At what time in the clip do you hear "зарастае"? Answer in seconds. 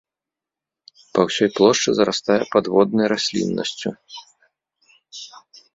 1.99-2.39